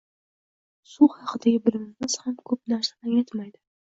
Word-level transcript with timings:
Suv 0.93 1.11
haqidagi 1.17 1.59
bilimimiz 1.67 2.17
ham 2.23 2.39
ko‘p 2.49 2.61
narsani 2.75 3.11
anglatmaydi 3.13 3.57